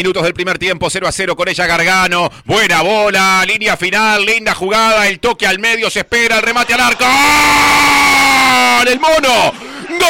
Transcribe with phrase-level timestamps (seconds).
[0.00, 2.32] minutos del primer tiempo, 0 a 0 con ella Gargano.
[2.46, 6.80] Buena bola, línea final, linda jugada, el toque al medio, se espera, el remate al
[6.80, 7.04] arco.
[7.04, 8.88] ¡Gol!
[8.88, 9.52] ¡El mono!
[9.90, 10.08] ¡Gol!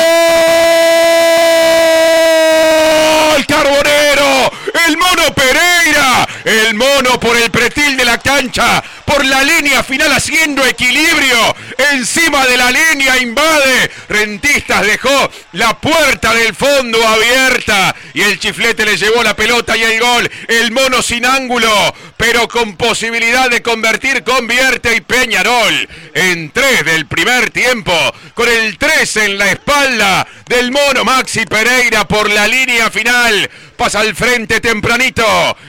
[3.49, 4.53] ¡Carbonero!
[4.87, 6.29] ¡El mono Pereira!
[6.45, 11.57] El mono por el pretil de la cancha, por la línea final haciendo equilibrio.
[11.93, 13.91] Encima de la línea invade.
[14.09, 19.83] Rentistas dejó la puerta del fondo abierta y el chiflete le llevó la pelota y
[19.83, 20.31] el gol.
[20.47, 27.07] El mono sin ángulo, pero con posibilidad de convertir, convierte y Peñarol en tres del
[27.07, 27.93] primer tiempo,
[28.35, 33.51] con el 3 en la espalda del mono Maxi Pereira por la línea final.
[33.77, 35.25] Pasa al frente tempranito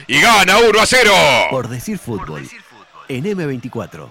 [0.06, 1.12] y gana 1 a 0.
[1.50, 2.48] Por decir fútbol,
[3.16, 4.08] en M24.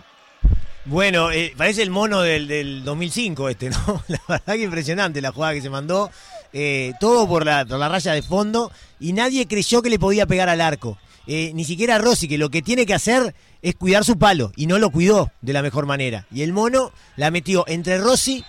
[0.86, 4.04] Bueno, eh, parece el mono del, del 2005 este, ¿no?
[4.08, 6.10] La verdad que impresionante la jugada que se mandó.
[6.54, 10.62] Eh, todo por la, raya de fondo y nadie creyó que le podía pegar al
[10.62, 10.98] arco.
[11.28, 14.66] Eh, ni siquiera Rossi, que lo que tiene que hacer es cuidar su palo y
[14.66, 16.26] no lo cuidó de la mejor manera.
[16.32, 18.44] Y el mono la metió entre Rossi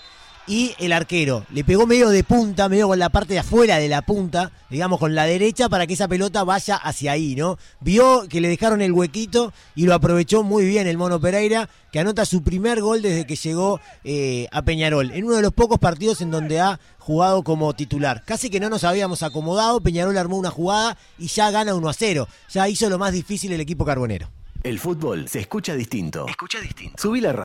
[0.47, 1.45] y el arquero.
[1.51, 4.98] Le pegó medio de punta, medio con la parte de afuera de la punta, digamos
[4.98, 7.59] con la derecha, para que esa pelota vaya hacia ahí, ¿no?
[7.81, 12.01] Vio que le dejaron el huequito y lo aprovechó muy bien el Mono Pereira, que
[12.01, 15.79] anota su primer gol desde que llegó eh, a Peñarol, en uno de los pocos
[15.79, 18.23] partidos en donde ha jugado como titular.
[18.25, 21.93] Casi que no nos habíamos acomodado, Peñarol armó una jugada y ya gana 1 a
[21.93, 22.29] 0.
[22.51, 24.31] Ya hizo lo más difícil el equipo carbonero.
[24.63, 26.25] El fútbol se escucha distinto.
[26.29, 27.03] Escucha distinto.
[27.03, 27.33] Subí la